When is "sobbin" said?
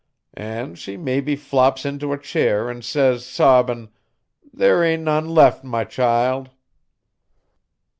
3.23-3.89